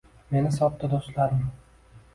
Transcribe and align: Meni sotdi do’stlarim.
Meni 0.35 0.53
sotdi 0.55 0.91
do’stlarim. 0.95 1.47